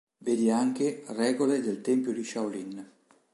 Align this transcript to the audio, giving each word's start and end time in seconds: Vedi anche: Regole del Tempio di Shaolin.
Vedi 0.23 0.49
anche: 0.49 1.03
Regole 1.09 1.61
del 1.61 1.81
Tempio 1.81 2.11
di 2.11 2.23
Shaolin. 2.23 2.91